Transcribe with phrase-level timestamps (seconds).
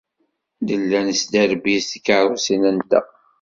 [0.65, 3.05] Nella nesderbiz tikeṛṛusin-nteɣ.